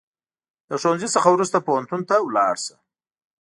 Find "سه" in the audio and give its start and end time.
2.65-2.75